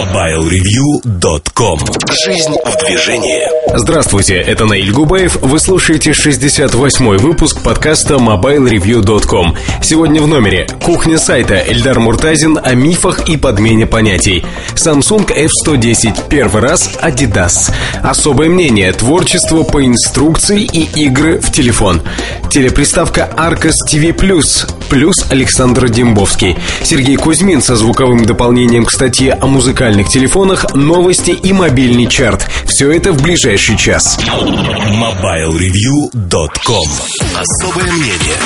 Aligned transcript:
MobileReview.com 0.00 1.78
Жизнь 2.24 2.56
в 2.64 2.86
движении 2.86 3.60
Здравствуйте, 3.72 4.34
это 4.34 4.64
Наиль 4.64 4.90
Губаев. 4.90 5.36
Вы 5.42 5.60
слушаете 5.60 6.10
68-й 6.10 7.18
выпуск 7.18 7.60
подкаста 7.62 8.14
MobileReview.com. 8.14 9.54
Сегодня 9.80 10.20
в 10.20 10.26
номере 10.26 10.66
кухня 10.82 11.18
сайта 11.18 11.62
Эльдар 11.68 12.00
Муртазин 12.00 12.58
о 12.60 12.74
мифах 12.74 13.28
и 13.28 13.36
подмене 13.36 13.86
понятий. 13.86 14.44
Samsung 14.74 15.28
F110 15.28 16.28
первый 16.28 16.62
раз 16.62 16.98
Adidas. 17.00 17.72
Особое 18.02 18.48
мнение, 18.48 18.92
творчество 18.92 19.62
по 19.62 19.84
инструкции 19.86 20.62
и 20.62 21.04
игры 21.04 21.40
в 21.40 21.52
телефон. 21.52 22.02
Телеприставка 22.50 23.30
Arcos 23.36 23.74
TV+, 23.88 24.12
плюс 24.12 25.26
Александр 25.30 25.88
Дембовский. 25.88 26.56
Сергей 26.82 27.16
Кузьмин 27.16 27.62
со 27.62 27.76
звуковым 27.76 28.24
дополнением 28.26 28.84
к 28.84 28.90
статье 28.90 29.34
о 29.34 29.46
музыкальных 29.90 30.08
телефонах, 30.08 30.74
новости 30.74 31.32
и 31.32 31.52
мобильный 31.52 32.06
чарт. 32.06 32.48
Все 32.66 32.92
это 32.92 33.12
в 33.12 33.20
ближайший 33.22 33.76
час. 33.76 34.18
MobileReview.com 34.20 36.88
Особое 37.36 37.92
мнение 37.92 38.38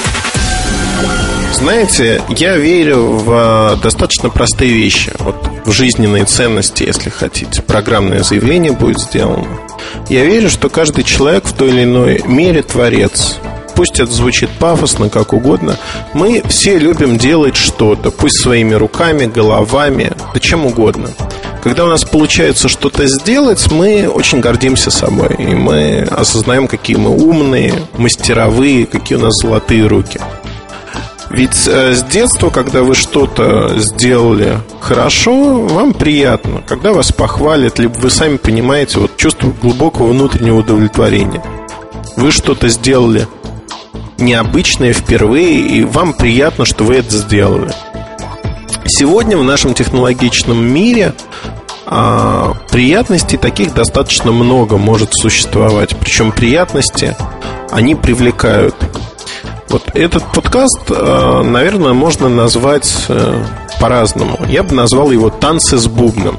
знаете, 1.52 2.20
я 2.36 2.56
верю 2.56 3.12
в 3.12 3.78
достаточно 3.80 4.28
простые 4.28 4.72
вещи. 4.72 5.12
Вот 5.20 5.36
в 5.64 5.70
жизненные 5.70 6.24
ценности, 6.24 6.82
если 6.82 7.10
хотите. 7.10 7.62
Программное 7.62 8.24
заявление 8.24 8.72
будет 8.72 8.98
сделано. 8.98 9.46
Я 10.08 10.24
верю, 10.24 10.50
что 10.50 10.68
каждый 10.68 11.04
человек 11.04 11.44
в 11.44 11.52
той 11.52 11.68
или 11.68 11.84
иной 11.84 12.22
мере 12.26 12.62
творец. 12.62 13.38
Пусть 13.74 13.98
это 13.98 14.10
звучит 14.10 14.50
пафосно, 14.58 15.08
как 15.08 15.32
угодно. 15.32 15.76
Мы 16.12 16.42
все 16.48 16.78
любим 16.78 17.18
делать 17.18 17.56
что-то, 17.56 18.10
пусть 18.10 18.40
своими 18.40 18.74
руками, 18.74 19.26
головами, 19.26 20.12
да 20.32 20.40
чем 20.40 20.66
угодно. 20.66 21.10
Когда 21.64 21.86
у 21.86 21.88
нас 21.88 22.04
получается 22.04 22.68
что-то 22.68 23.06
сделать, 23.06 23.70
мы 23.70 24.06
очень 24.06 24.40
гордимся 24.40 24.90
собой. 24.90 25.34
И 25.38 25.46
мы 25.54 26.00
осознаем, 26.02 26.68
какие 26.68 26.98
мы 26.98 27.08
умные, 27.08 27.72
мастеровые, 27.94 28.84
какие 28.84 29.16
у 29.16 29.22
нас 29.22 29.32
золотые 29.40 29.86
руки. 29.86 30.20
Ведь 31.30 31.66
э, 31.66 31.94
с 31.94 32.02
детства, 32.02 32.50
когда 32.50 32.82
вы 32.82 32.94
что-то 32.94 33.78
сделали 33.78 34.58
хорошо, 34.80 35.62
вам 35.62 35.94
приятно. 35.94 36.62
Когда 36.68 36.92
вас 36.92 37.12
похвалят, 37.12 37.78
либо 37.78 37.94
вы 37.94 38.10
сами 38.10 38.36
понимаете 38.36 38.98
вот 38.98 39.16
чувство 39.16 39.50
глубокого 39.62 40.08
внутреннего 40.08 40.58
удовлетворения. 40.58 41.42
Вы 42.18 42.30
что-то 42.30 42.68
сделали 42.68 43.26
необычное 44.18 44.92
впервые, 44.92 45.60
и 45.60 45.82
вам 45.82 46.12
приятно, 46.12 46.66
что 46.66 46.84
вы 46.84 46.96
это 46.96 47.16
сделали. 47.16 47.72
Сегодня 48.86 49.38
в 49.38 49.42
нашем 49.42 49.72
технологичном 49.72 50.62
мире 50.62 51.14
а, 51.86 52.54
приятностей 52.70 53.38
таких 53.38 53.72
достаточно 53.72 54.30
много 54.30 54.76
может 54.76 55.14
существовать. 55.14 55.96
Причем 55.98 56.32
приятности, 56.32 57.16
они 57.70 57.94
привлекают. 57.94 58.74
Вот 59.70 59.82
этот 59.94 60.22
подкаст, 60.32 60.80
а, 60.90 61.42
наверное, 61.42 61.94
можно 61.94 62.28
назвать 62.28 63.06
э, 63.08 63.44
по-разному. 63.80 64.38
Я 64.48 64.62
бы 64.62 64.74
назвал 64.74 65.10
его 65.10 65.30
«Танцы 65.30 65.78
с 65.78 65.86
бубном». 65.86 66.38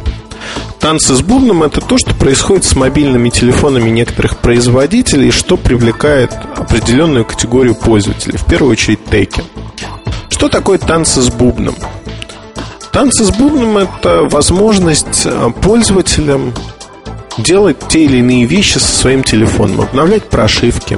Танцы 0.80 1.16
с 1.16 1.22
бубном– 1.22 1.64
это 1.64 1.82
то, 1.82 1.98
что 1.98 2.14
происходит 2.14 2.64
с 2.64 2.76
мобильными 2.76 3.30
телефонами 3.30 3.90
некоторых 3.90 4.38
производителей, 4.38 5.32
что 5.32 5.58
привлекает 5.58 6.32
определенную 6.56 7.26
категорию 7.26 7.74
пользователей, 7.74 8.38
в 8.38 8.46
первую 8.46 8.74
очередь 8.74 9.04
теки. 9.06 9.44
Что 10.30 10.48
такое 10.48 10.78
танцы 10.78 11.22
с 11.22 11.30
бубном? 11.30 11.76
Танцы 12.96 13.26
с 13.26 13.30
бубном– 13.30 13.78
это 13.78 14.24
возможность 14.24 15.26
э, 15.26 15.50
пользователям 15.62 16.54
делать 17.38 17.76
те 17.90 18.06
или 18.06 18.20
иные 18.20 18.46
вещи 18.46 18.78
со 18.78 18.88
своим 18.88 19.22
телефоном, 19.22 19.82
обновлять 19.82 20.30
прошивки. 20.30 20.98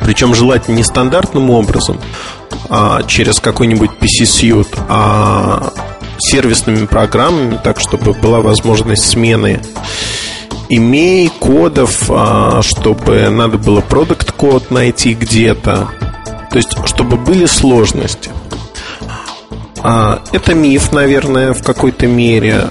Причем 0.00 0.34
желательно 0.34 0.74
не 0.74 0.82
стандартным 0.82 1.48
образом, 1.50 2.00
а 2.68 3.04
через 3.04 3.38
какой-нибудь 3.38 3.90
PC-сьют, 4.00 4.66
а 4.88 5.72
сервисными 6.18 6.86
программами, 6.86 7.56
так 7.62 7.78
чтобы 7.78 8.12
была 8.12 8.40
возможность 8.40 9.08
смены 9.08 9.60
имей, 10.68 11.30
кодов, 11.38 12.06
а, 12.08 12.62
чтобы 12.62 13.30
надо 13.30 13.58
было 13.58 13.80
продукт 13.80 14.32
код 14.32 14.72
найти 14.72 15.14
где-то. 15.14 15.88
То 16.50 16.56
есть, 16.56 16.76
чтобы 16.86 17.16
были 17.16 17.46
сложности. 17.46 18.30
А, 19.82 20.22
это 20.32 20.54
миф, 20.54 20.92
наверное, 20.92 21.52
в 21.52 21.62
какой-то 21.62 22.06
мере, 22.06 22.68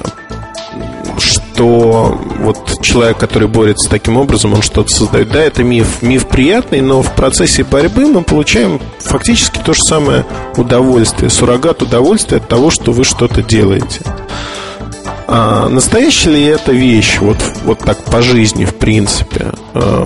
что 1.18 2.20
вот 2.40 2.82
человек, 2.82 3.18
который 3.18 3.48
борется 3.48 3.90
таким 3.90 4.18
образом, 4.18 4.54
он 4.54 4.62
что-то 4.62 4.90
создает. 4.90 5.30
Да, 5.30 5.42
это 5.42 5.64
миф. 5.64 6.02
Миф 6.02 6.28
приятный, 6.28 6.82
но 6.82 7.02
в 7.02 7.14
процессе 7.14 7.64
борьбы 7.64 8.08
мы 8.08 8.24
получаем 8.24 8.80
фактически 9.00 9.60
то 9.60 9.74
же 9.74 9.82
самое 9.82 10.26
удовольствие, 10.56 11.30
суррогат 11.30 11.82
удовольствия 11.82 12.38
от 12.38 12.48
того, 12.48 12.70
что 12.70 12.92
вы 12.92 13.04
что-то 13.04 13.42
делаете. 13.42 14.02
А 15.32 15.70
настоящая 15.70 16.32
ли 16.32 16.44
это 16.44 16.72
вещь, 16.72 17.20
вот, 17.20 17.38
вот 17.64 17.78
так 17.80 18.04
по 18.06 18.24
жизни, 18.24 18.66
в 18.66 18.74
принципе? 18.74 19.52
А, 19.76 20.04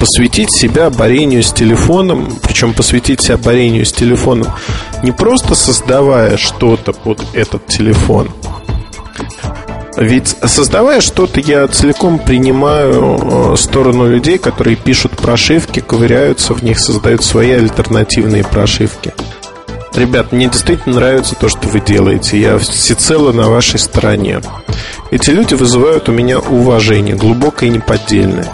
посвятить 0.00 0.50
себя 0.50 0.90
борению 0.90 1.44
с 1.44 1.52
телефоном, 1.52 2.36
причем 2.42 2.74
посвятить 2.74 3.20
себя 3.22 3.36
борению 3.36 3.86
с 3.86 3.92
телефоном, 3.92 4.48
не 5.04 5.12
просто 5.12 5.54
создавая 5.54 6.36
что-то 6.36 6.92
под 6.92 7.22
этот 7.32 7.66
телефон– 7.68 8.30
ведь 9.96 10.36
создавая 10.44 11.00
что-то, 11.00 11.40
я 11.40 11.66
целиком 11.68 12.18
принимаю 12.18 13.52
э, 13.52 13.56
сторону 13.56 14.10
людей, 14.10 14.36
которые 14.36 14.76
пишут 14.76 15.12
прошивки, 15.12 15.80
ковыряются 15.80 16.52
в 16.52 16.62
них, 16.62 16.78
создают 16.78 17.24
свои 17.24 17.52
альтернативные 17.52 18.44
прошивки. 18.44 19.14
Ребят, 19.96 20.30
мне 20.30 20.48
действительно 20.48 20.96
нравится 20.96 21.34
то, 21.34 21.48
что 21.48 21.68
вы 21.68 21.80
делаете. 21.80 22.38
Я 22.38 22.58
всецело 22.58 23.32
на 23.32 23.48
вашей 23.48 23.80
стороне. 23.80 24.42
Эти 25.10 25.30
люди 25.30 25.54
вызывают 25.54 26.10
у 26.10 26.12
меня 26.12 26.38
уважение, 26.38 27.16
глубокое 27.16 27.70
и 27.70 27.72
неподдельное. 27.72 28.46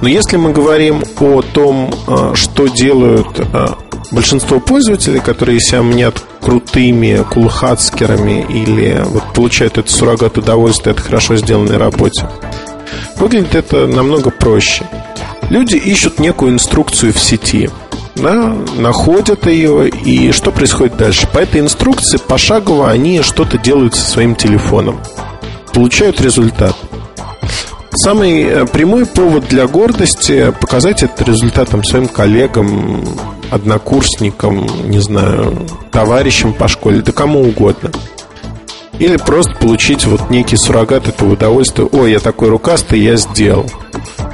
Но 0.00 0.08
если 0.08 0.36
мы 0.36 0.52
говорим 0.52 1.02
о 1.18 1.42
том, 1.42 1.92
э, 2.06 2.32
что 2.34 2.68
делают 2.68 3.40
э, 3.40 3.66
большинство 4.12 4.60
пользователей, 4.60 5.18
которые 5.18 5.58
себя 5.58 5.82
мнят 5.82 6.22
крутыми 6.40 7.24
кулхацкерами 7.28 8.46
или 8.48 9.02
вот 9.06 9.24
получают 9.34 9.76
этот 9.76 9.90
суррогат 9.90 10.38
удовольствия 10.38 10.92
от 10.92 11.00
хорошо 11.00 11.36
сделанной 11.36 11.78
работе, 11.78 12.28
выглядит 13.16 13.56
это 13.56 13.88
намного 13.88 14.30
проще. 14.30 14.84
Люди 15.50 15.74
ищут 15.74 16.20
некую 16.20 16.52
инструкцию 16.52 17.12
в 17.12 17.18
сети, 17.18 17.68
да, 18.20 18.54
находят 18.76 19.46
ее, 19.46 19.88
и 19.88 20.32
что 20.32 20.50
происходит 20.50 20.96
дальше? 20.96 21.26
По 21.32 21.38
этой 21.38 21.60
инструкции 21.60 22.18
пошагово 22.18 22.90
они 22.90 23.22
что-то 23.22 23.58
делают 23.58 23.94
со 23.94 24.02
своим 24.02 24.34
телефоном, 24.34 25.00
получают 25.72 26.20
результат. 26.20 26.76
Самый 27.92 28.42
э, 28.42 28.66
прямой 28.66 29.04
повод 29.04 29.48
для 29.48 29.66
гордости 29.66 30.54
показать 30.60 31.02
этот 31.02 31.26
результат 31.26 31.70
своим 31.84 32.06
коллегам, 32.06 33.04
однокурсникам, 33.50 34.66
не 34.88 35.00
знаю, 35.00 35.66
товарищам 35.90 36.52
по 36.52 36.68
школе, 36.68 37.02
да 37.02 37.10
кому 37.12 37.42
угодно. 37.42 37.90
Или 39.00 39.16
просто 39.16 39.54
получить 39.56 40.04
вот 40.06 40.30
некий 40.30 40.56
суррогат 40.56 41.08
этого 41.08 41.32
удовольствия. 41.32 41.88
Ой, 41.90 42.12
я 42.12 42.20
такой 42.20 42.50
рукастый, 42.50 43.00
я 43.00 43.16
сделал. 43.16 43.66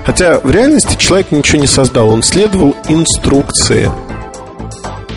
Хотя 0.06 0.38
в 0.38 0.48
реальности 0.48 0.96
человек 0.96 1.32
ничего 1.32 1.58
не 1.58 1.66
создал, 1.66 2.10
он 2.10 2.22
следовал 2.22 2.76
инструкции. 2.88 3.90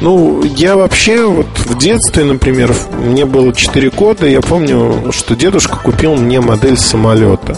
Ну, 0.02 0.44
я 0.44 0.76
вообще 0.76 1.26
вот 1.26 1.48
в 1.58 1.78
детстве, 1.78 2.24
например, 2.24 2.74
мне 2.98 3.26
было 3.26 3.54
4 3.54 3.92
года, 3.92 4.26
я 4.26 4.42
помню, 4.42 5.12
что 5.12 5.36
дедушка 5.36 5.78
купил 5.78 6.16
мне 6.16 6.42
модель 6.42 6.78
самолета 6.78 7.56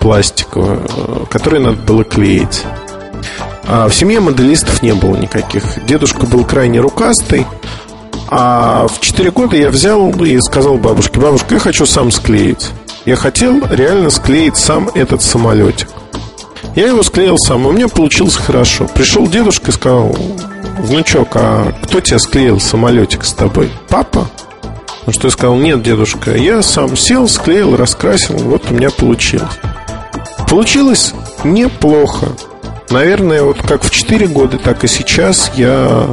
пластиковую, 0.00 0.82
э, 0.84 1.24
которую 1.30 1.62
надо 1.62 1.76
было 1.78 2.04
клеить. 2.04 2.64
А 3.66 3.88
в 3.88 3.94
семье 3.94 4.20
моделистов 4.20 4.82
не 4.82 4.92
было 4.92 5.16
никаких. 5.16 5.62
Дедушка 5.86 6.26
был 6.26 6.44
крайне 6.44 6.80
рукастый. 6.80 7.46
А 8.28 8.86
в 8.86 9.00
4 9.00 9.30
года 9.30 9.56
я 9.56 9.70
взял 9.70 10.10
и 10.22 10.38
сказал 10.40 10.76
бабушке, 10.76 11.20
бабушка, 11.20 11.54
я 11.54 11.60
хочу 11.60 11.86
сам 11.86 12.10
склеить. 12.10 12.70
Я 13.06 13.16
хотел 13.16 13.62
реально 13.70 14.10
склеить 14.10 14.56
сам 14.56 14.90
этот 14.94 15.22
самолетик. 15.22 15.88
Я 16.74 16.88
его 16.88 17.02
склеил 17.02 17.36
сам, 17.38 17.66
у 17.66 17.72
меня 17.72 17.88
получилось 17.88 18.36
хорошо. 18.36 18.86
Пришел 18.86 19.26
дедушка 19.26 19.70
и 19.70 19.74
сказал, 19.74 20.16
внучок, 20.78 21.28
а 21.34 21.72
кто 21.82 22.00
тебя 22.00 22.18
склеил 22.18 22.60
самолетик 22.60 23.24
с 23.24 23.32
тобой? 23.32 23.70
Папа? 23.88 24.28
Ну 25.06 25.12
что 25.12 25.28
я 25.28 25.32
сказал, 25.32 25.56
нет, 25.56 25.82
дедушка, 25.82 26.36
я 26.36 26.62
сам 26.62 26.96
сел, 26.96 27.28
склеил, 27.28 27.76
раскрасил, 27.76 28.36
вот 28.36 28.70
у 28.70 28.74
меня 28.74 28.90
получилось. 28.90 29.50
Получилось 30.48 31.14
неплохо. 31.42 32.28
Наверное, 32.90 33.42
вот 33.42 33.62
как 33.62 33.84
в 33.84 33.90
4 33.90 34.26
года, 34.26 34.58
так 34.58 34.84
и 34.84 34.88
сейчас 34.88 35.52
я 35.54 36.08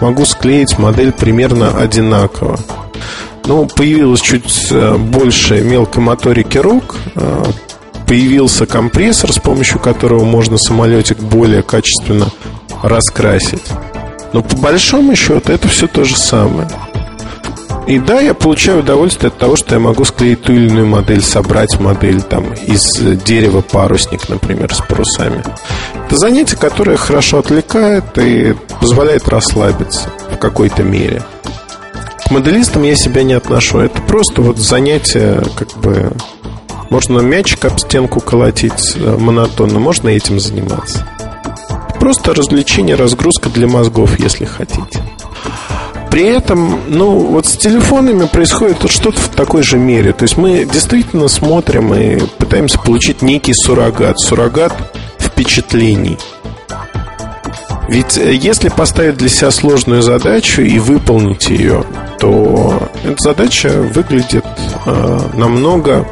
могу 0.00 0.24
склеить 0.26 0.78
модель 0.78 1.12
примерно 1.12 1.70
одинаково. 1.76 2.58
Ну, 3.46 3.66
появилось 3.66 4.20
чуть 4.20 4.68
э, 4.70 4.96
больше 4.96 5.62
мелкой 5.62 6.02
моторики 6.02 6.58
рук, 6.58 6.96
э, 7.16 7.44
появился 8.10 8.66
компрессор, 8.66 9.32
с 9.32 9.38
помощью 9.38 9.78
которого 9.78 10.24
можно 10.24 10.58
самолетик 10.58 11.18
более 11.18 11.62
качественно 11.62 12.26
раскрасить. 12.82 13.62
Но 14.32 14.42
по 14.42 14.56
большому 14.56 15.14
счету 15.14 15.52
это 15.52 15.68
все 15.68 15.86
то 15.86 16.02
же 16.02 16.16
самое. 16.16 16.68
И 17.86 18.00
да, 18.00 18.20
я 18.20 18.34
получаю 18.34 18.80
удовольствие 18.80 19.28
от 19.28 19.38
того, 19.38 19.54
что 19.54 19.76
я 19.76 19.80
могу 19.80 20.04
склеить 20.04 20.42
ту 20.42 20.52
или 20.52 20.66
иную 20.66 20.88
модель, 20.88 21.22
собрать 21.22 21.78
модель 21.78 22.20
там 22.20 22.52
из 22.54 22.82
дерева 23.22 23.60
парусник, 23.60 24.28
например, 24.28 24.74
с 24.74 24.80
парусами. 24.80 25.44
Это 26.06 26.16
занятие, 26.16 26.56
которое 26.56 26.96
хорошо 26.96 27.38
отвлекает 27.38 28.18
и 28.18 28.56
позволяет 28.80 29.28
расслабиться 29.28 30.10
в 30.32 30.36
какой-то 30.36 30.82
мере. 30.82 31.22
К 32.26 32.32
моделистам 32.32 32.82
я 32.82 32.96
себя 32.96 33.22
не 33.22 33.34
отношу. 33.34 33.78
Это 33.78 34.02
просто 34.02 34.42
вот 34.42 34.58
занятие, 34.58 35.44
как 35.56 35.78
бы 35.78 36.10
можно 36.90 37.20
мячик 37.20 37.64
об 37.64 37.78
стенку 37.78 38.20
колотить 38.20 38.96
э, 38.96 39.16
монотонно, 39.16 39.78
можно 39.78 40.08
этим 40.08 40.38
заниматься. 40.38 41.06
Просто 41.98 42.34
развлечение, 42.34 42.96
разгрузка 42.96 43.48
для 43.48 43.68
мозгов, 43.68 44.18
если 44.18 44.44
хотите. 44.44 45.02
При 46.10 46.24
этом, 46.24 46.80
ну, 46.88 47.10
вот 47.20 47.46
с 47.46 47.56
телефонами 47.56 48.26
происходит 48.26 48.90
что-то 48.90 49.20
в 49.20 49.28
такой 49.28 49.62
же 49.62 49.78
мере. 49.78 50.12
То 50.12 50.24
есть 50.24 50.36
мы 50.36 50.64
действительно 50.64 51.28
смотрим 51.28 51.94
и 51.94 52.18
пытаемся 52.38 52.80
получить 52.80 53.22
некий 53.22 53.54
суррогат. 53.54 54.18
Суррогат 54.18 54.72
впечатлений. 55.18 56.18
Ведь 57.88 58.18
э, 58.18 58.34
если 58.34 58.68
поставить 58.68 59.16
для 59.16 59.28
себя 59.28 59.52
сложную 59.52 60.02
задачу 60.02 60.62
и 60.62 60.78
выполнить 60.80 61.48
ее, 61.48 61.84
то 62.18 62.90
эта 63.04 63.16
задача 63.18 63.68
выглядит 63.68 64.44
э, 64.86 65.20
намного 65.34 66.06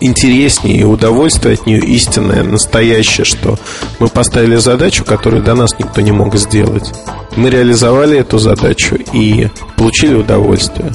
интереснее 0.00 0.78
и 0.78 0.84
удовольствие 0.84 1.54
от 1.54 1.66
нее 1.66 1.80
истинное, 1.80 2.42
настоящее, 2.42 3.24
что 3.24 3.58
мы 3.98 4.08
поставили 4.08 4.56
задачу, 4.56 5.04
которую 5.04 5.42
до 5.42 5.54
нас 5.54 5.78
никто 5.78 6.00
не 6.00 6.12
мог 6.12 6.34
сделать. 6.36 6.92
Мы 7.36 7.50
реализовали 7.50 8.18
эту 8.18 8.38
задачу 8.38 8.96
и 9.12 9.48
получили 9.76 10.14
удовольствие. 10.14 10.92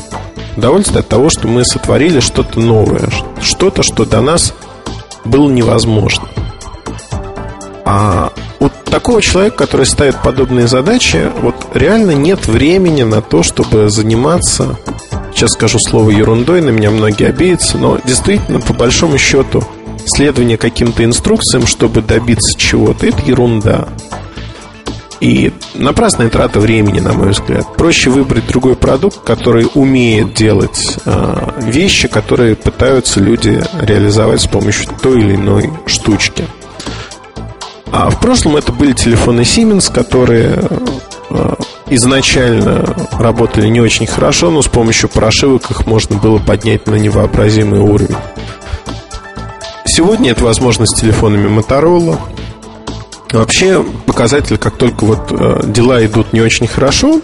Удовольствие 0.58 1.00
от 1.00 1.08
того, 1.08 1.30
что 1.30 1.48
мы 1.48 1.64
сотворили 1.64 2.20
что-то 2.20 2.60
новое, 2.60 3.10
что-то, 3.42 3.84
что 3.84 4.06
до 4.06 4.22
нас 4.22 4.54
было 5.24 5.50
невозможно. 5.50 6.28
А 7.86 8.32
у 8.60 8.70
такого 8.70 9.22
человека, 9.22 9.58
который 9.58 9.86
ставит 9.86 10.22
подобные 10.22 10.68
задачи, 10.68 11.32
вот 11.42 11.56
реально 11.74 12.12
нет 12.12 12.48
времени 12.48 13.04
на 13.04 13.22
то, 13.22 13.44
чтобы 13.44 13.90
заниматься 13.90 14.78
сейчас 15.34 15.52
скажу 15.52 15.78
слово 15.80 16.12
ерундой, 16.12 16.62
на 16.62 16.70
меня 16.70 16.92
многие 16.92 17.28
обидятся, 17.28 17.78
но 17.78 18.00
действительно, 18.04 18.60
по 18.60 18.74
большому 18.74 19.18
счету, 19.18 19.64
следование 20.06 20.58
каким-то 20.58 21.04
инструкциям, 21.04 21.68
чтобы 21.68 22.02
добиться 22.02 22.58
чего-то, 22.58 23.08
это 23.08 23.22
ерунда. 23.26 23.88
И 25.20 25.54
напрасная 25.76 26.30
трата 26.30 26.60
времени, 26.60 27.00
на 27.00 27.14
мой 27.14 27.30
взгляд. 27.30 27.76
Проще 27.76 28.10
выбрать 28.10 28.48
другой 28.48 28.76
продукт, 28.76 29.20
который 29.24 29.68
умеет 29.76 30.34
делать 30.34 30.98
э, 31.06 31.52
вещи, 31.60 32.08
которые 32.08 32.56
пытаются 32.56 33.20
люди 33.20 33.62
реализовать 33.80 34.42
с 34.42 34.48
помощью 34.48 34.90
той 35.00 35.22
или 35.22 35.36
иной 35.36 35.70
штучки. 35.86 36.46
А 37.92 38.10
в 38.10 38.20
прошлом 38.20 38.56
это 38.56 38.72
были 38.72 38.94
телефоны 38.94 39.42
Siemens, 39.42 39.94
которые 39.94 40.60
изначально 41.90 42.96
работали 43.12 43.68
не 43.68 43.82
очень 43.82 44.08
хорошо, 44.08 44.50
но 44.50 44.62
с 44.62 44.68
помощью 44.68 45.10
прошивок 45.10 45.70
их 45.70 45.86
можно 45.86 46.18
было 46.18 46.40
поднять 46.40 46.88
на 46.88 46.96
невообразимый 46.96 47.80
уровень. 47.80 48.16
Сегодня 49.86 50.32
это 50.32 50.46
возможно 50.46 50.86
с 50.86 50.96
телефонами 50.96 51.50
Motorola. 51.50 52.18
Вообще 53.32 53.84
показатель, 54.06 54.58
как 54.58 54.78
только 54.78 55.06
вот 55.06 55.32
э, 55.32 55.62
дела 55.66 56.06
идут 56.06 56.34
не 56.34 56.42
очень 56.42 56.68
хорошо 56.68 57.22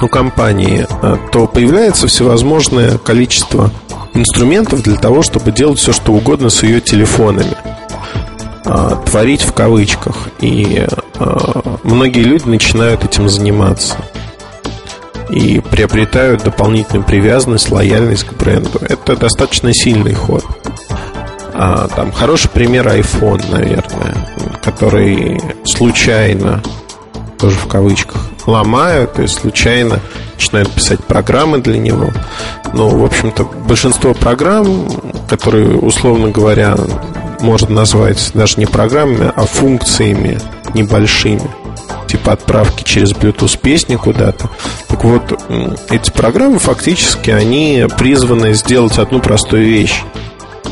у 0.00 0.08
компании, 0.08 0.86
э, 0.88 1.16
то 1.32 1.46
появляется 1.46 2.08
всевозможное 2.08 2.98
количество 2.98 3.70
инструментов 4.14 4.82
для 4.82 4.96
того, 4.96 5.22
чтобы 5.22 5.52
делать 5.52 5.78
все, 5.78 5.92
что 5.92 6.12
угодно 6.12 6.50
с 6.50 6.62
ее 6.62 6.80
телефонами. 6.80 7.56
А, 8.68 8.96
творить 8.96 9.42
в 9.42 9.52
кавычках. 9.54 10.28
И 10.40 10.86
а, 11.18 11.78
многие 11.84 12.22
люди 12.22 12.46
начинают 12.46 13.02
этим 13.02 13.28
заниматься. 13.28 13.96
И 15.30 15.60
приобретают 15.60 16.44
дополнительную 16.44 17.04
привязанность, 17.04 17.70
лояльность 17.70 18.24
к 18.24 18.34
бренду. 18.34 18.78
Это 18.80 19.16
достаточно 19.16 19.72
сильный 19.72 20.14
ход. 20.14 20.44
А, 21.54 21.88
там 21.88 22.12
хороший 22.12 22.50
пример 22.50 22.86
iPhone, 22.88 23.42
наверное, 23.50 24.14
который 24.62 25.40
случайно, 25.64 26.62
тоже 27.38 27.56
в 27.56 27.68
кавычках, 27.68 28.20
ломают, 28.46 29.18
есть 29.18 29.40
случайно 29.40 30.00
начинают 30.34 30.70
писать 30.70 31.04
программы 31.04 31.58
для 31.58 31.78
него. 31.78 32.10
Ну, 32.72 32.88
в 32.88 33.04
общем-то, 33.04 33.44
большинство 33.66 34.14
программ, 34.14 34.88
которые, 35.28 35.76
условно 35.78 36.30
говоря, 36.30 36.76
можно 37.40 37.74
назвать 37.74 38.30
даже 38.34 38.58
не 38.58 38.66
программами, 38.66 39.32
а 39.34 39.42
функциями 39.46 40.38
небольшими 40.74 41.48
типа 42.08 42.32
отправки 42.32 42.82
через 42.84 43.12
Bluetooth 43.12 43.58
песни 43.60 43.96
куда-то. 43.96 44.50
Так 44.88 45.04
вот, 45.04 45.40
эти 45.90 46.10
программы 46.10 46.58
фактически, 46.58 47.30
они 47.30 47.86
призваны 47.98 48.54
сделать 48.54 48.98
одну 48.98 49.20
простую 49.20 49.66
вещь. 49.66 50.02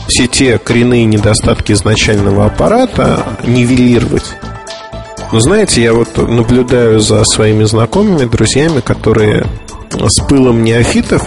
Все 0.09 0.27
те 0.27 0.59
коренные 0.59 1.05
недостатки 1.05 1.73
изначального 1.73 2.47
аппарата 2.47 3.25
нивелировать. 3.45 4.35
Но 5.33 5.41
знаете, 5.41 5.83
я 5.83 5.93
вот 5.93 6.17
наблюдаю 6.17 7.01
за 7.01 7.25
своими 7.25 7.65
знакомыми, 7.65 8.25
друзьями, 8.25 8.81
которые 8.81 9.47
с 9.91 10.21
пылом 10.21 10.63
неофитов 10.63 11.27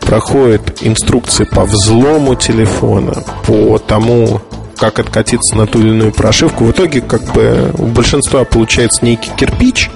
проходят 0.00 0.78
инструкции 0.82 1.44
по 1.44 1.64
взлому 1.64 2.36
телефона, 2.36 3.24
по 3.46 3.78
тому, 3.78 4.40
как 4.76 4.98
откатиться 4.98 5.56
на 5.56 5.66
ту 5.66 5.80
или 5.80 5.88
иную 5.88 6.12
прошивку. 6.12 6.64
В 6.64 6.70
итоге, 6.70 7.00
как 7.00 7.22
бы, 7.32 7.72
у 7.78 7.86
большинства 7.86 8.44
получается 8.44 9.04
некий 9.04 9.30
кирпич, 9.36 9.90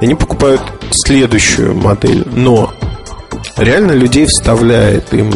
и 0.00 0.04
они 0.04 0.14
покупают 0.14 0.62
следующую 0.90 1.74
модель. 1.74 2.24
Но 2.34 2.72
реально 3.56 3.92
людей 3.92 4.26
вставляет, 4.26 5.12
им 5.12 5.32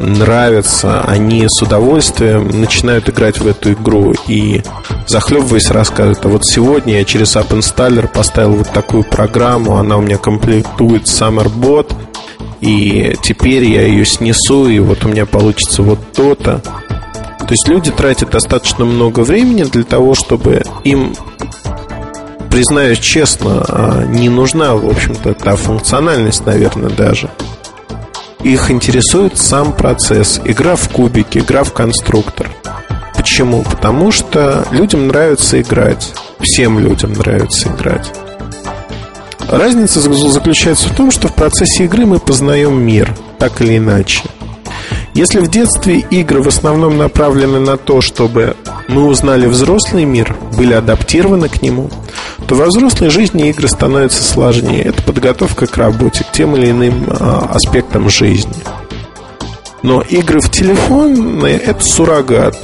нравится, 0.00 1.02
они 1.02 1.46
с 1.48 1.62
удовольствием 1.62 2.48
начинают 2.60 3.08
играть 3.08 3.38
в 3.38 3.46
эту 3.46 3.72
игру 3.72 4.14
и 4.26 4.62
захлебываясь 5.06 5.70
рассказывают, 5.70 6.24
а 6.24 6.28
вот 6.28 6.44
сегодня 6.44 6.98
я 6.98 7.04
через 7.04 7.36
App 7.36 7.50
Installer 7.50 8.08
поставил 8.08 8.56
вот 8.56 8.70
такую 8.70 9.04
программу, 9.04 9.76
она 9.76 9.96
у 9.96 10.02
меня 10.02 10.18
комплектует 10.18 11.04
SummerBot, 11.04 11.92
и 12.60 13.16
теперь 13.22 13.64
я 13.64 13.82
ее 13.82 14.04
снесу, 14.04 14.68
и 14.68 14.78
вот 14.78 15.04
у 15.04 15.08
меня 15.08 15.26
получится 15.26 15.82
вот 15.82 15.98
то-то. 16.12 16.62
То 17.52 17.54
есть 17.54 17.68
люди 17.68 17.90
тратят 17.90 18.30
достаточно 18.30 18.86
много 18.86 19.20
времени 19.20 19.64
для 19.64 19.84
того, 19.84 20.14
чтобы 20.14 20.62
им, 20.84 21.14
признаюсь 22.50 22.98
честно, 22.98 23.62
а, 23.68 24.06
не 24.06 24.30
нужна, 24.30 24.74
в 24.74 24.88
общем-то, 24.88 25.34
та 25.34 25.56
функциональность, 25.56 26.46
наверное, 26.46 26.88
даже. 26.88 27.28
Их 28.42 28.70
интересует 28.70 29.36
сам 29.36 29.74
процесс, 29.74 30.40
игра 30.46 30.76
в 30.76 30.88
кубики, 30.88 31.40
игра 31.40 31.62
в 31.62 31.74
конструктор. 31.74 32.48
Почему? 33.14 33.62
Потому 33.64 34.12
что 34.12 34.66
людям 34.70 35.08
нравится 35.08 35.60
играть. 35.60 36.14
Всем 36.40 36.78
людям 36.78 37.12
нравится 37.12 37.68
играть. 37.68 38.10
Разница 39.50 40.00
заключается 40.00 40.88
в 40.88 40.96
том, 40.96 41.10
что 41.10 41.28
в 41.28 41.34
процессе 41.34 41.84
игры 41.84 42.06
мы 42.06 42.18
познаем 42.18 42.80
мир, 42.80 43.14
так 43.38 43.60
или 43.60 43.76
иначе. 43.76 44.22
Если 45.14 45.40
в 45.40 45.50
детстве 45.50 45.98
игры 45.98 46.42
в 46.42 46.48
основном 46.48 46.96
направлены 46.96 47.60
на 47.60 47.76
то, 47.76 48.00
чтобы 48.00 48.56
мы 48.88 49.04
узнали 49.04 49.46
взрослый 49.46 50.06
мир, 50.06 50.34
были 50.56 50.72
адаптированы 50.72 51.50
к 51.50 51.60
нему, 51.60 51.90
то 52.46 52.54
во 52.54 52.66
взрослой 52.66 53.10
жизни 53.10 53.50
игры 53.50 53.68
становятся 53.68 54.22
сложнее. 54.22 54.84
Это 54.84 55.02
подготовка 55.02 55.66
к 55.66 55.76
работе, 55.76 56.24
к 56.24 56.32
тем 56.32 56.56
или 56.56 56.70
иным 56.70 57.06
а, 57.10 57.50
аспектам 57.52 58.08
жизни. 58.08 58.54
Но 59.82 60.00
игры 60.00 60.40
в 60.40 60.50
телефон– 60.50 61.44
это 61.44 61.84
суррогат. 61.84 62.56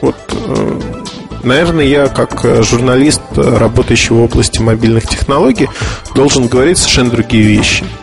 Вот, 0.00 0.16
э, 0.32 0.80
наверное, 1.44 1.84
я 1.84 2.08
как 2.08 2.64
журналист, 2.64 3.20
работающий 3.36 4.16
в 4.16 4.22
области 4.22 4.58
мобильных 4.58 5.06
технологий, 5.06 5.68
должен 6.16 6.48
говорить 6.48 6.78
совершенно 6.78 7.10
другие 7.10 7.44
вещи– 7.44 7.84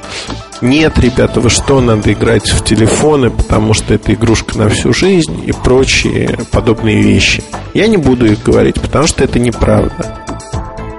нет, 0.61 0.99
ребята, 0.99 1.39
вы 1.39 1.49
что, 1.49 1.79
надо 1.79 2.11
играть 2.11 2.49
в 2.49 2.63
телефоны, 2.63 3.29
потому 3.29 3.73
что 3.73 3.93
это 3.93 4.13
игрушка 4.13 4.57
на 4.57 4.69
всю 4.69 4.93
жизнь 4.93 5.41
и 5.45 5.53
прочие 5.53 6.37
подобные 6.51 7.01
вещи. 7.01 7.41
Я 7.73 7.87
не 7.87 7.97
буду 7.97 8.25
их 8.25 8.43
говорить, 8.43 8.79
потому 8.79 9.07
что 9.07 9.23
это 9.23 9.39
неправда. 9.39 10.25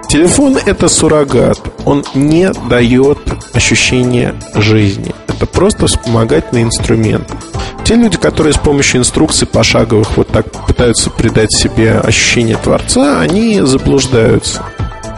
Телефон– 0.08 0.56
это 0.66 0.88
суррогат. 0.88 1.60
Он 1.84 2.04
не 2.14 2.50
дает 2.68 3.18
ощущения 3.52 4.34
жизни. 4.54 5.14
это 5.28 5.46
просто 5.46 5.86
вспомогательный 5.86 6.62
инструмент. 6.62 7.30
Те 7.84 7.94
люди, 7.94 8.16
которые 8.16 8.52
с 8.52 8.58
помощью 8.58 9.00
инструкций 9.00 9.46
пошаговых 9.46 10.16
вот 10.16 10.28
так 10.28 10.50
пытаются 10.66 11.10
придать 11.10 11.52
себе 11.52 11.92
ощущение 11.92 12.56
Творца, 12.56 13.20
они 13.20 13.60
заблуждаются. 13.60 14.62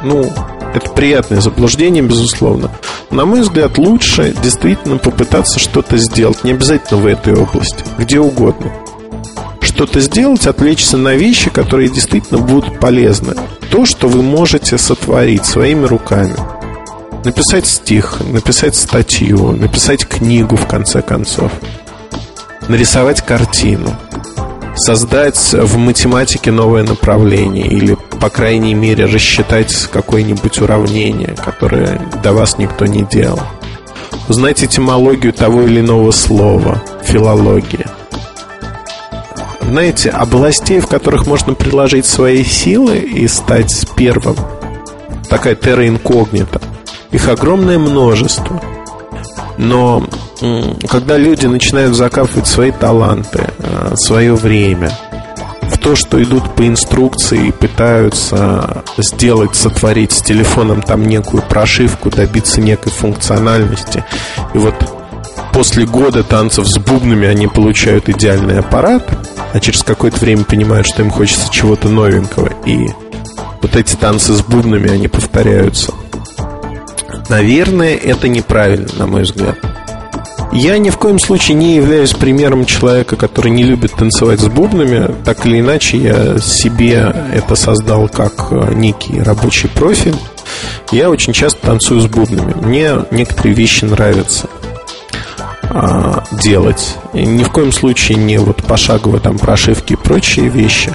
Ну, 0.03 0.31
это 0.75 0.91
приятное 0.91 1.41
заблуждение, 1.41 2.02
безусловно. 2.02 2.71
На 3.11 3.26
мой 3.26 3.43
взгляд, 3.43 3.79
лучше 3.79 4.35
действительно 4.43 4.97
попытаться 4.97 5.59
что-то 5.59 5.99
сделать. 5.99 6.45
Не 6.45 6.52
обязательно 6.52 7.00
в 7.00 7.07
этой 7.07 7.35
области, 7.35 7.85
где 7.99 8.21
угодно. 8.21 8.73
Что-то 9.61 10.00
сделать, 10.00 10.47
отвлечься 10.47 10.97
на 10.97 11.14
вещи, 11.14 11.50
которые 11.50 11.88
действительно 11.88 12.41
будут 12.41 12.81
полезны. 12.81 13.35
То, 13.71 13.85
что 13.87 14.09
вы 14.09 14.23
можете 14.23 14.79
сотворить 14.79 15.45
своими 15.45 15.85
руками. 15.85 16.35
Написать 17.25 17.67
стих, 17.67 18.19
написать 18.21 18.75
статью, 18.75 19.52
написать 19.52 20.07
книгу, 20.07 20.57
в 20.57 20.67
конце 20.67 21.02
концов. 21.02 21.52
Нарисовать 22.69 23.23
картину 23.25 23.97
создать 24.75 25.52
в 25.52 25.76
математике 25.76 26.50
новое 26.50 26.83
направление 26.83 27.67
или, 27.67 27.97
по 28.21 28.31
крайней 28.31 28.75
мере, 28.75 29.07
рассчитать 29.07 29.88
какое-нибудь 29.93 30.61
уравнение, 30.61 31.35
которое 31.45 32.00
до 32.23 32.33
вас 32.33 32.59
никто 32.59 32.87
не 32.87 33.02
делал. 33.02 33.41
Узнать 34.29 34.62
этимологию 34.62 35.33
того 35.33 35.62
или 35.62 35.81
иного 35.81 36.11
слова, 36.11 36.83
филология. 37.05 37.87
Знаете, 39.62 40.11
областей, 40.11 40.81
в 40.81 40.87
которых 40.87 41.26
можно 41.26 41.55
приложить 41.55 42.07
свои 42.07 42.45
силы 42.45 42.99
и 42.99 43.26
стать 43.26 43.87
первым, 43.97 44.37
такая 45.29 45.55
терра 45.55 45.88
инкогнита, 45.88 46.61
их 47.11 47.29
огромное 47.29 47.79
множество. 47.79 48.61
Но 49.62 50.04
когда 50.88 51.16
люди 51.16 51.47
начинают 51.47 51.95
закапывать 51.95 52.49
свои 52.49 52.73
таланты, 52.73 53.49
э, 53.59 53.95
свое 53.97 54.35
время 54.35 54.90
в 55.71 55.78
то, 55.78 55.95
что 55.95 56.21
идут 56.21 56.54
по 56.57 56.66
инструкции 56.66 57.47
и 57.47 57.52
пытаются 57.52 58.83
сделать, 58.99 59.54
сотворить 59.54 60.11
с 60.11 60.21
телефоном 60.21 60.83
там 60.83 61.04
некую 61.07 61.45
прошивку, 61.45 62.11
добиться 62.11 62.61
некой 62.61 62.90
функциональности. 62.90 64.04
И 64.52 64.59
вот 64.59 64.75
после 65.52 65.87
года 65.87 66.25
танцев 66.25 66.66
с 66.66 66.78
бубнами 66.78 67.28
они 67.28 67.47
получают 67.47 68.09
идеальный 68.09 68.59
аппарат, 68.59 69.09
а 69.52 69.61
через 69.61 69.85
какое-то 69.85 70.19
время 70.19 70.42
понимают, 70.42 70.88
что 70.88 71.02
им 71.02 71.11
хочется 71.11 71.50
чего-то 71.52 71.88
новенького. 71.88 72.50
И 72.66 72.88
вот 73.62 73.76
эти 73.76 73.95
танцы 73.95 74.33
с 74.33 74.42
бубнами, 74.42 74.90
они 74.90 75.07
повторяются. 75.07 75.92
Наверное, 77.29 77.97
это 77.97 78.29
неправильно, 78.29 78.88
на 78.99 79.07
мой 79.07 79.23
взгляд. 79.23 79.57
Я 80.52 80.76
ни 80.76 80.91
в 80.91 80.99
коем 80.99 81.19
случае 81.19 81.57
не 81.57 81.76
являюсь 81.76 82.12
примером 82.12 82.67
человека, 82.67 83.17
который 83.17 83.50
не 83.50 83.64
любит 83.64 83.93
танцевать 83.93 84.41
с 84.41 84.49
бубнами. 84.49 85.14
Так 85.25 85.47
или 85.47 85.61
иначе, 85.61 85.97
я 85.97 86.38
себе 86.38 87.14
это 87.33 87.57
создал 87.57 88.07
как 88.09 88.49
э, 88.50 88.75
некий 88.75 89.23
рабочий 89.23 89.69
профиль. 89.69 90.14
Я 90.91 91.09
очень 91.09 91.33
часто 91.33 91.67
танцую 91.67 92.02
с 92.02 92.07
бубнами. 92.07 92.52
Мне 92.52 92.97
некоторые 93.11 93.55
вещи 93.55 93.87
нравятся 93.87 94.50
а, 95.71 96.23
делать. 96.33 96.99
И 97.14 97.25
ни 97.25 97.45
в 97.45 97.50
коем 97.50 97.73
случае 97.73 98.19
не 98.19 98.37
вот 98.37 98.62
пошагово 98.62 99.21
там 99.21 99.38
прошивки 99.38 99.95
и 99.95 99.97
прочие 99.97 100.49
вещи. 100.49 100.93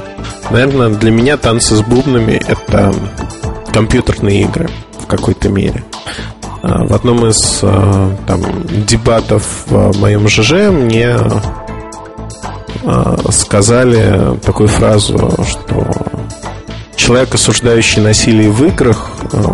Наверное, 0.51 0.89
для 0.89 1.09
меня 1.09 1.35
танцы 1.35 1.75
с 1.75 1.81
бубнами 1.81 2.39
это 2.47 2.93
компьютерные 3.73 4.43
игры 4.43 4.69
в 4.99 5.07
какой-то 5.07 5.49
мере. 5.49 5.83
А, 6.61 6.85
в 6.85 6.93
одном 6.93 7.25
из 7.27 7.59
а, 7.61 8.15
там, 8.25 8.41
дебатов 8.85 9.43
в 9.67 9.99
моем 9.99 10.27
ЖЖ 10.27 10.69
мне 10.71 11.15
а, 12.83 13.17
сказали 13.31 14.37
такую 14.39 14.69
фразу, 14.69 15.33
что 15.47 15.87
человек, 16.95 17.35
осуждающий 17.35 18.01
насилие 18.01 18.49
в 18.49 18.63
играх, 18.65 19.09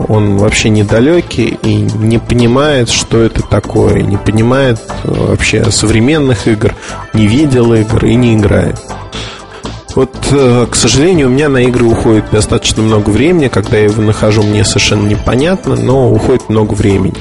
он 0.07 0.37
вообще 0.37 0.69
недалекий 0.69 1.57
и 1.61 1.75
не 1.75 2.17
понимает, 2.17 2.89
что 2.89 3.21
это 3.21 3.41
такое, 3.43 4.01
не 4.01 4.17
понимает 4.17 4.79
вообще 5.03 5.69
современных 5.71 6.47
игр, 6.47 6.73
не 7.13 7.27
видел 7.27 7.73
игр 7.73 8.05
и 8.05 8.15
не 8.15 8.35
играет. 8.35 8.79
Вот, 9.95 10.15
э, 10.31 10.65
к 10.69 10.75
сожалению, 10.75 11.27
у 11.27 11.29
меня 11.29 11.49
на 11.49 11.63
игры 11.63 11.85
уходит 11.85 12.25
достаточно 12.31 12.81
много 12.81 13.09
времени. 13.11 13.47
Когда 13.47 13.77
я 13.77 13.85
его 13.85 14.01
нахожу, 14.01 14.41
мне 14.41 14.65
совершенно 14.65 15.07
непонятно, 15.07 15.75
но 15.75 16.11
уходит 16.11 16.49
много 16.49 16.73
времени. 16.73 17.17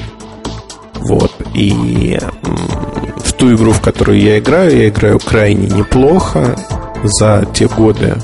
Вот. 0.95 1.31
И 1.53 2.17
в 3.17 3.33
ту 3.33 3.53
игру, 3.53 3.73
в 3.73 3.81
которую 3.81 4.19
я 4.19 4.39
играю, 4.39 4.75
я 4.75 4.89
играю 4.89 5.19
крайне 5.19 5.67
неплохо 5.67 6.55
за 7.03 7.47
те 7.53 7.67
годы, 7.67 8.15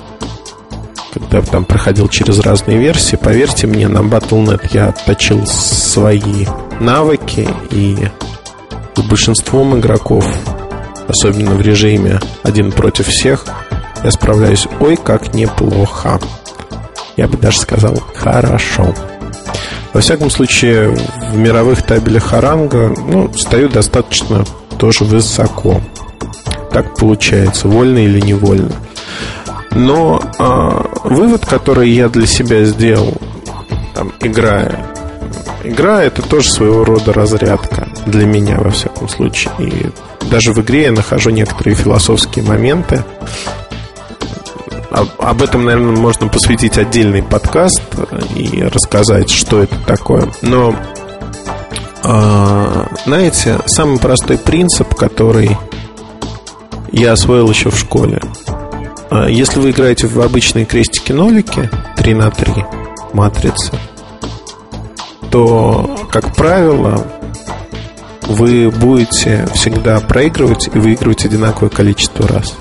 когда 1.13 1.41
там 1.41 1.65
проходил 1.65 2.07
через 2.07 2.39
разные 2.39 2.77
версии. 2.77 3.17
Поверьте 3.17 3.67
мне, 3.67 3.87
на 3.87 3.99
Battle.net 3.99 4.69
я 4.71 4.87
отточил 4.87 5.45
свои 5.45 6.47
навыки 6.79 7.47
и 7.69 7.97
большинством 9.09 9.79
игроков, 9.79 10.25
особенно 11.07 11.51
в 11.51 11.61
режиме 11.61 12.19
один 12.43 12.71
против 12.71 13.07
всех, 13.07 13.45
я 14.03 14.11
справляюсь 14.11 14.67
ой 14.79 14.97
как 14.97 15.33
неплохо. 15.33 16.19
Я 17.17 17.27
бы 17.27 17.37
даже 17.37 17.59
сказал 17.59 17.95
хорошо. 18.15 18.93
Во 19.93 20.01
всяком 20.01 20.29
случае, 20.29 20.95
в 21.31 21.37
мировых 21.37 21.81
табелях 21.81 22.25
Харанга 22.25 22.93
ну, 22.97 23.33
стою 23.33 23.69
достаточно 23.69 24.45
тоже 24.77 25.03
высоко. 25.03 25.81
Так 26.71 26.95
получается, 26.95 27.67
вольно 27.67 27.97
или 27.97 28.19
невольно. 28.21 28.71
Но 29.71 30.21
э, 30.37 31.07
вывод, 31.07 31.45
который 31.45 31.89
я 31.89 32.09
для 32.09 32.27
себя 32.27 32.63
сделал, 32.65 33.15
там, 33.93 34.13
играя, 34.21 34.79
игра 35.63 36.03
это 36.03 36.21
тоже 36.21 36.49
своего 36.49 36.83
рода 36.85 37.13
разрядка 37.13 37.87
для 38.05 38.25
меня, 38.25 38.57
во 38.59 38.71
всяком 38.71 39.09
случае. 39.09 39.51
И 39.59 39.89
даже 40.29 40.53
в 40.53 40.61
игре 40.61 40.83
я 40.83 40.91
нахожу 40.91 41.29
некоторые 41.31 41.75
философские 41.75 42.45
моменты, 42.45 43.03
об 44.91 45.41
этом, 45.41 45.65
наверное, 45.65 45.95
можно 45.95 46.27
посвятить 46.27 46.77
отдельный 46.77 47.21
подкаст 47.21 47.81
и 48.35 48.63
рассказать, 48.63 49.29
что 49.29 49.61
это 49.61 49.75
такое. 49.85 50.31
Но, 50.41 50.75
а, 52.03 52.87
знаете, 53.05 53.59
самый 53.67 53.99
простой 53.99 54.37
принцип, 54.37 54.95
который 54.95 55.57
я 56.91 57.13
освоил 57.13 57.49
еще 57.49 57.69
в 57.69 57.77
школе. 57.77 58.19
А, 59.11 59.27
если 59.27 59.59
вы 59.59 59.71
играете 59.71 60.07
в 60.07 60.19
обычные 60.21 60.65
крестики-нолики 60.65 61.69
3 61.97 62.13
на 62.13 62.31
3 62.31 62.65
матрицы, 63.13 63.73
то, 65.29 66.07
как 66.11 66.35
правило, 66.35 67.05
вы 68.27 68.71
будете 68.71 69.47
всегда 69.53 69.99
проигрывать 69.99 70.67
и 70.67 70.79
выигрывать 70.79 71.25
одинаковое 71.25 71.69
количество 71.69 72.27
раз. 72.27 72.55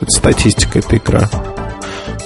Это 0.00 0.10
статистика, 0.10 0.80
это 0.80 0.96
игра. 0.96 1.30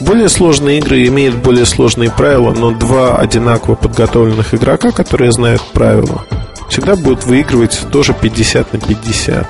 Более 0.00 0.28
сложные 0.28 0.78
игры 0.78 1.06
имеют 1.08 1.36
более 1.36 1.66
сложные 1.66 2.10
правила, 2.10 2.52
но 2.52 2.70
два 2.70 3.16
одинаково 3.16 3.74
подготовленных 3.74 4.54
игрока, 4.54 4.92
которые 4.92 5.32
знают 5.32 5.62
правила, 5.72 6.24
всегда 6.68 6.94
будут 6.94 7.24
выигрывать 7.24 7.80
тоже 7.90 8.14
50 8.14 8.72
на 8.72 8.78
50. 8.78 9.48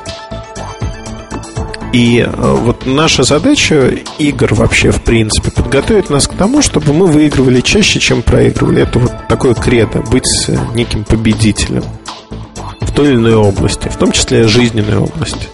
И 1.93 2.21
э, 2.21 2.31
вот 2.37 2.87
наша 2.87 3.25
задача 3.25 3.93
игр 4.19 4.55
вообще, 4.55 4.91
в 4.91 5.03
принципе, 5.03 5.51
подготовить 5.51 6.11
нас 6.11 6.27
к 6.27 6.35
тому, 6.35 6.63
чтобы 6.63 6.93
мы 6.93 7.07
выигрывали 7.07 7.61
чаще, 7.61 7.99
чем 7.99 8.23
проигрывали. 8.23 8.83
Это 8.83 8.99
вот 8.99 9.13
такое 9.29 9.55
кредо, 9.55 10.01
быть 10.01 10.49
неким 10.75 11.05
победителем 11.05 11.85
в 12.81 12.93
той 12.93 13.09
или 13.09 13.17
иной 13.17 13.35
области, 13.35 13.89
в 13.89 13.97
том 13.97 14.13
числе 14.13 14.49
жизненной 14.49 14.99
области. 14.99 15.49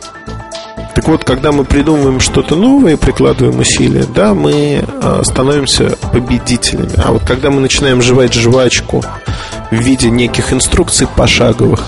Так 0.94 1.08
вот, 1.08 1.24
когда 1.24 1.50
мы 1.50 1.64
придумываем 1.64 2.20
что-то 2.20 2.54
новое, 2.54 2.96
прикладываем 2.96 3.58
усилия, 3.58 4.04
да, 4.14 4.32
мы 4.32 4.84
а, 5.02 5.22
становимся 5.24 5.96
победителями. 6.12 6.92
А 7.04 7.12
вот 7.12 7.24
когда 7.24 7.50
мы 7.50 7.60
начинаем 7.60 8.00
жевать 8.00 8.32
жвачку 8.32 9.02
в 9.70 9.74
виде 9.74 10.08
неких 10.08 10.52
инструкций 10.52 11.08
пошаговых, 11.08 11.84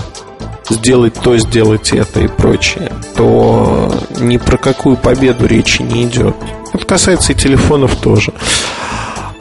сделать 0.69 1.13
то, 1.13 1.37
сделать 1.37 1.93
это 1.93 2.19
и 2.19 2.27
прочее, 2.27 2.91
то 3.15 3.93
ни 4.19 4.37
про 4.37 4.57
какую 4.57 4.97
победу 4.97 5.45
речи 5.45 5.81
не 5.81 6.03
идет. 6.03 6.35
Это 6.73 6.85
касается 6.85 7.31
и 7.31 7.35
телефонов 7.35 7.95
тоже. 7.95 8.33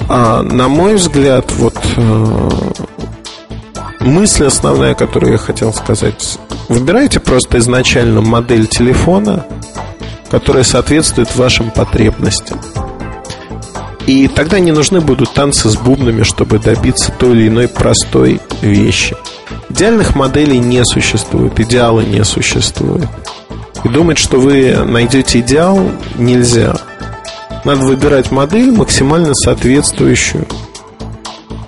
А, 0.08 0.42
на 0.42 0.68
мой 0.68 0.94
взгляд, 0.94 1.50
вот 1.58 1.76
э, 1.96 2.50
мысль 4.00 4.46
основная, 4.46 4.94
которую 4.94 5.32
я 5.32 5.38
хотел 5.38 5.73
сказать, 5.73 6.38
выбирайте 6.68 7.18
просто 7.18 7.58
изначально 7.58 8.20
модель 8.20 8.68
телефона, 8.68 9.44
которая 10.30 10.64
соответствует 10.64 11.35
вашим 11.37 11.71
потребностям. 11.71 12.61
И 14.06 14.28
тогда 14.28 14.61
не 14.61 14.71
нужны 14.71 15.00
будут 15.00 15.35
танцы 15.35 15.68
с 15.68 15.76
бубнами, 15.76 16.23
чтобы 16.23 16.59
добиться 16.59 17.12
той 17.12 17.33
или 17.33 17.49
иной 17.49 17.68
простой 17.68 18.40
вещи. 18.62 19.16
Идеальных 19.68 20.14
моделей 20.14 20.59
не 20.59 20.85
существует, 20.85 21.59
идеала 21.59 22.00
не 22.00 22.25
существует. 22.25 23.09
И 23.83 23.88
думать, 23.88 24.18
что 24.18 24.38
вы 24.38 24.76
найдете 24.85 25.40
идеал, 25.40 25.80
нельзя. 26.16 26.76
Надо 27.64 27.80
выбирать 27.80 28.30
модель, 28.30 28.71
максимально 28.71 29.35
соответствующую 29.35 30.47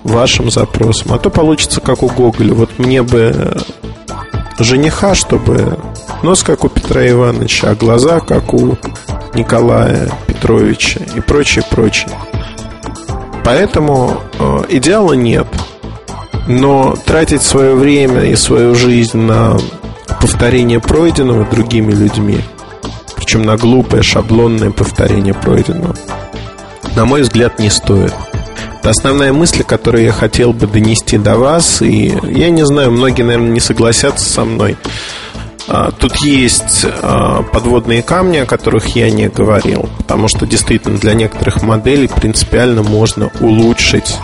вашим 0.03 0.49
запросам. 0.49 1.13
А 1.13 1.17
то 1.17 1.29
получится 1.29 1.81
как 1.81 2.03
у 2.03 2.07
Гоголя. 2.07 2.53
Вот 2.53 2.79
мне 2.79 3.03
бы 3.03 3.57
жениха, 4.57 5.13
чтобы 5.13 5.77
нос 6.23 6.43
как 6.43 6.63
у 6.63 6.69
Петра 6.69 7.07
Ивановича, 7.07 7.71
а 7.71 7.75
глаза 7.75 8.19
как 8.19 8.53
у 8.53 8.77
Николая 9.33 10.09
Петровича 10.27 11.01
и 11.15 11.19
прочее, 11.19 11.63
прочее. 11.69 12.09
Поэтому 13.43 14.21
э, 14.37 14.63
идеала 14.69 15.13
нет. 15.13 15.47
Но 16.47 16.95
тратить 17.05 17.43
свое 17.43 17.75
время 17.75 18.23
и 18.23 18.35
свою 18.35 18.75
жизнь 18.75 19.19
на 19.19 19.57
повторение 20.19 20.79
пройденного 20.79 21.45
другими 21.45 21.91
людьми, 21.91 22.41
причем 23.15 23.43
на 23.43 23.55
глупое 23.55 24.01
шаблонное 24.01 24.71
повторение 24.71 25.33
пройденного, 25.33 25.95
на 26.95 27.05
мой 27.05 27.21
взгляд, 27.21 27.59
не 27.59 27.69
стоит. 27.69 28.13
Это 28.79 28.91
основная 28.91 29.33
мысль, 29.33 29.63
которую 29.63 30.05
я 30.05 30.11
хотел 30.11 30.53
бы 30.53 30.65
донести 30.65 31.17
до 31.17 31.37
вас. 31.37 31.81
И 31.81 32.13
я 32.23 32.49
не 32.49 32.65
знаю, 32.65 32.91
многие, 32.91 33.23
наверное, 33.23 33.51
не 33.51 33.59
согласятся 33.59 34.25
со 34.25 34.45
мной. 34.45 34.77
А, 35.71 35.91
тут 35.91 36.15
есть 36.17 36.83
а, 36.83 37.43
подводные 37.43 38.01
камни, 38.01 38.37
о 38.37 38.47
которых 38.47 38.95
я 38.95 39.11
не 39.11 39.29
говорил, 39.29 39.87
потому 39.99 40.27
что 40.27 40.47
действительно 40.47 40.97
для 40.97 41.13
некоторых 41.13 41.61
моделей 41.61 42.07
принципиально 42.07 42.81
можно 42.81 43.29
улучшить 43.39 44.17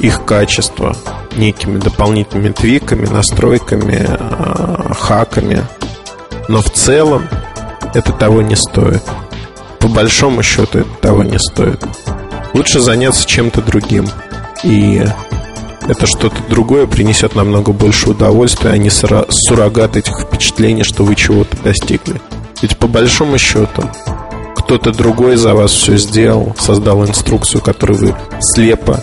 их 0.00 0.24
качество 0.24 0.96
некими 1.36 1.78
дополнительными 1.78 2.52
твиками, 2.52 3.06
настройками, 3.06 4.06
а, 4.08 4.92
хаками. 4.92 5.64
Но 6.48 6.60
в 6.62 6.70
целом 6.70 7.28
это 7.94 8.12
того 8.12 8.42
не 8.42 8.56
стоит. 8.56 9.04
По 9.78 9.86
большому 9.86 10.42
счету 10.42 10.80
это 10.80 10.90
того 11.00 11.22
не 11.22 11.38
стоит. 11.38 11.84
Лучше 12.54 12.80
заняться 12.80 13.24
чем-то 13.24 13.62
другим. 13.62 14.08
И 14.64 15.04
это 15.88 16.06
что-то 16.06 16.36
другое 16.48 16.86
принесет 16.86 17.34
намного 17.34 17.72
больше 17.72 18.10
удовольствия, 18.10 18.70
а 18.70 18.76
не 18.76 18.90
суррогат 18.90 19.96
этих 19.96 20.20
впечатлений, 20.20 20.82
что 20.82 21.04
вы 21.04 21.14
чего-то 21.14 21.56
достигли. 21.62 22.20
Ведь 22.62 22.76
по 22.76 22.86
большому 22.86 23.38
счету 23.38 23.88
кто-то 24.56 24.92
другой 24.92 25.36
за 25.36 25.54
вас 25.54 25.70
все 25.70 25.96
сделал, 25.96 26.54
создал 26.58 27.04
инструкцию, 27.04 27.60
которую 27.60 27.98
вы 27.98 28.16
слепо 28.40 29.02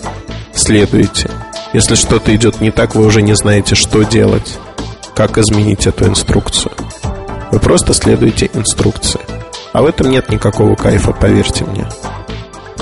следуете. 0.54 1.30
Если 1.72 1.96
что-то 1.96 2.36
идет 2.36 2.60
не 2.60 2.70
так, 2.70 2.96
вы 2.96 3.06
уже 3.06 3.22
не 3.22 3.36
знаете, 3.36 3.76
что 3.76 4.04
делать, 4.04 4.58
как 5.16 5.38
изменить 5.38 5.88
эту 5.88 6.06
инструкцию. 6.06 6.74
Вы 7.52 7.60
просто 7.60 7.94
следуете 7.94 8.50
инструкции. 8.54 9.22
А 9.72 9.82
в 9.82 9.86
этом 9.86 10.10
нет 10.10 10.30
никакого 10.30 10.76
кайфа, 10.76 11.14
поверьте 11.14 11.64
мне. 11.64 11.88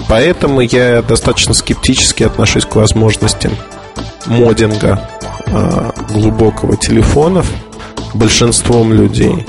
Поэтому 0.10 0.62
я 0.62 1.02
достаточно 1.02 1.54
скептически 1.54 2.24
отношусь 2.24 2.66
к 2.66 2.76
возможностям 2.76 3.54
модинга 4.26 5.10
э, 5.48 5.92
глубокого 6.10 6.78
телефонов 6.78 7.50
большинством 8.14 8.94
людей. 8.94 9.46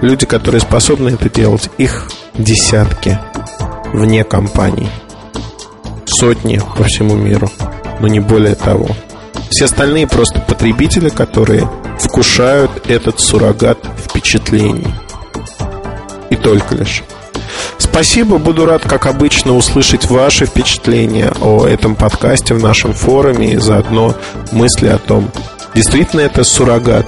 Люди, 0.00 0.26
которые 0.26 0.60
способны 0.60 1.10
это 1.10 1.28
делать, 1.28 1.70
их 1.78 2.10
десятки 2.34 3.18
вне 3.92 4.24
компаний. 4.24 4.88
Сотни 6.06 6.60
по 6.76 6.84
всему 6.84 7.16
миру, 7.16 7.50
но 8.00 8.08
не 8.08 8.20
более 8.20 8.54
того. 8.54 8.88
Все 9.50 9.64
остальные 9.64 10.06
просто 10.06 10.40
потребители, 10.40 11.08
которые 11.08 11.68
вкушают 11.98 12.70
этот 12.88 13.18
суррогат 13.20 13.78
впечатлений. 13.98 14.86
И 16.30 16.36
только 16.36 16.74
лишь. 16.74 17.02
Спасибо, 17.78 18.38
буду 18.38 18.66
рад, 18.66 18.82
как 18.82 19.06
обычно, 19.06 19.56
услышать 19.56 20.10
ваши 20.10 20.46
впечатления 20.46 21.32
о 21.40 21.66
этом 21.66 21.94
подкасте 21.94 22.54
в 22.54 22.62
нашем 22.62 22.92
форуме 22.92 23.54
и 23.54 23.56
заодно 23.56 24.14
мысли 24.52 24.88
о 24.88 24.98
том, 24.98 25.30
действительно 25.74 26.20
это 26.20 26.44
суррогат 26.44 27.06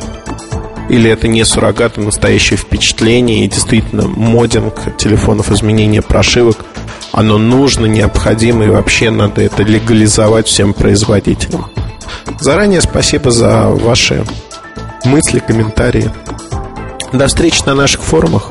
или 0.88 1.08
это 1.10 1.28
не 1.28 1.44
суррогат, 1.44 1.98
а 1.98 2.00
настоящее 2.00 2.56
впечатление 2.56 3.44
и 3.44 3.48
действительно 3.48 4.08
модинг 4.08 4.96
телефонов, 4.96 5.52
изменение 5.52 6.02
прошивок, 6.02 6.64
оно 7.12 7.38
нужно, 7.38 7.86
необходимо 7.86 8.64
и 8.64 8.68
вообще 8.68 9.10
надо 9.10 9.42
это 9.42 9.62
легализовать 9.62 10.46
всем 10.48 10.72
производителям. 10.72 11.66
Заранее 12.40 12.80
спасибо 12.80 13.30
за 13.30 13.68
ваши 13.68 14.24
мысли, 15.04 15.40
комментарии. 15.40 16.10
До 17.12 17.26
встречи 17.26 17.62
на 17.66 17.74
наших 17.74 18.02
форумах. 18.02 18.50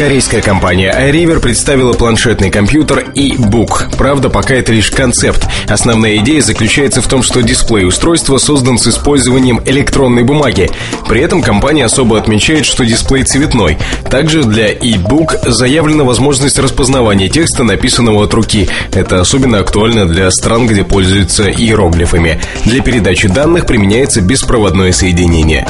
Корейская 0.00 0.40
компания 0.40 0.90
iRiver 0.98 1.40
представила 1.40 1.92
планшетный 1.92 2.50
компьютер 2.50 3.10
e-book. 3.14 3.98
Правда, 3.98 4.30
пока 4.30 4.54
это 4.54 4.72
лишь 4.72 4.90
концепт. 4.90 5.46
Основная 5.68 6.16
идея 6.16 6.40
заключается 6.40 7.02
в 7.02 7.06
том, 7.06 7.22
что 7.22 7.42
дисплей 7.42 7.84
устройства 7.84 8.38
создан 8.38 8.78
с 8.78 8.88
использованием 8.88 9.60
электронной 9.66 10.22
бумаги. 10.22 10.70
При 11.06 11.20
этом 11.20 11.42
компания 11.42 11.84
особо 11.84 12.16
отмечает, 12.16 12.64
что 12.64 12.86
дисплей 12.86 13.24
цветной. 13.24 13.76
Также 14.08 14.42
для 14.42 14.68
e-book 14.72 15.36
заявлена 15.44 16.04
возможность 16.04 16.58
распознавания 16.58 17.28
текста, 17.28 17.62
написанного 17.62 18.24
от 18.24 18.32
руки. 18.32 18.70
Это 18.94 19.20
особенно 19.20 19.58
актуально 19.58 20.06
для 20.06 20.30
стран, 20.30 20.66
где 20.66 20.82
пользуются 20.82 21.50
иероглифами. 21.50 22.40
Для 22.64 22.80
передачи 22.82 23.28
данных 23.28 23.66
применяется 23.66 24.22
беспроводное 24.22 24.92
соединение. 24.92 25.66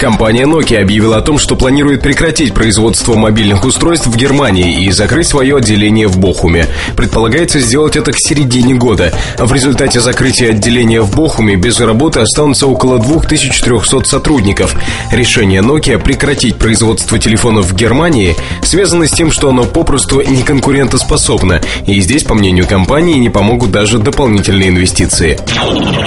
Компания 0.00 0.44
Nokia 0.44 0.80
объявила 0.80 1.18
о 1.18 1.20
том, 1.20 1.38
что 1.38 1.56
планирует 1.56 2.00
прекратить 2.00 2.54
производство 2.54 3.16
мобильных 3.16 3.66
устройств 3.66 4.06
в 4.06 4.16
Германии 4.16 4.86
и 4.86 4.90
закрыть 4.92 5.28
свое 5.28 5.58
отделение 5.58 6.08
в 6.08 6.16
Бохуме. 6.16 6.68
Предполагается 6.96 7.60
сделать 7.60 7.96
это 7.96 8.12
к 8.12 8.16
середине 8.16 8.74
года. 8.74 9.12
В 9.36 9.52
результате 9.52 10.00
закрытия 10.00 10.52
отделения 10.52 11.02
в 11.02 11.14
Бохуме 11.14 11.56
без 11.56 11.78
работы 11.80 12.20
останутся 12.20 12.66
около 12.66 12.98
2300 12.98 14.04
сотрудников. 14.04 14.74
Решение 15.12 15.60
Nokia 15.60 15.98
прекратить 15.98 16.56
производство 16.56 17.18
телефонов 17.18 17.66
в 17.66 17.76
Германии 17.76 18.34
связано 18.62 19.06
с 19.06 19.10
тем, 19.10 19.30
что 19.30 19.50
оно 19.50 19.64
попросту 19.64 20.22
не 20.22 20.42
конкурентоспособно. 20.42 21.60
И 21.86 22.00
здесь, 22.00 22.24
по 22.24 22.32
мнению 22.32 22.66
компании, 22.66 23.18
не 23.18 23.28
помогут 23.28 23.70
даже 23.70 23.98
дополнительные 23.98 24.70
инвестиции. 24.70 25.38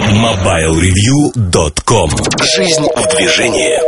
MobileReview.com 0.09 2.09
Жизнь 2.55 2.87
в 2.95 3.15
движении 3.15 3.82